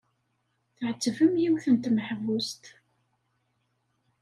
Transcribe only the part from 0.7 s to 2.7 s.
Tɛettbem yiwet n tmeḥbust.